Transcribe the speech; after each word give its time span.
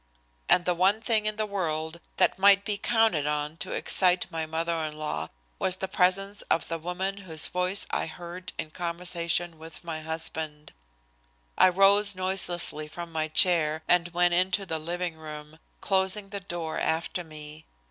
And 0.49 0.65
the 0.65 0.73
one 0.73 0.99
thing 0.99 1.27
in 1.27 1.35
the 1.35 1.45
world 1.45 1.99
that 2.17 2.39
might 2.39 2.65
be 2.65 2.75
counted 2.75 3.27
on 3.27 3.55
to 3.57 3.71
excite 3.73 4.25
my 4.31 4.47
mother 4.47 4.73
in 4.85 4.97
law 4.97 5.27
was 5.59 5.75
the 5.75 5.87
presence 5.87 6.41
of 6.49 6.67
the 6.69 6.79
woman 6.79 7.17
whose 7.17 7.45
voice 7.49 7.85
I 7.91 8.07
heard 8.07 8.51
in 8.57 8.71
conversation 8.71 9.59
with 9.59 9.83
my 9.83 9.99
husband. 10.01 10.73
I 11.55 11.69
rose 11.69 12.15
noiselessly 12.15 12.87
from 12.87 13.11
my 13.11 13.27
chair 13.27 13.83
and 13.87 14.07
went 14.07 14.33
into 14.33 14.65
the 14.65 14.79
living 14.79 15.17
room, 15.17 15.59
closing 15.81 16.29
the 16.29 16.39
door 16.39 16.79
after 16.79 17.23
me. 17.23 17.65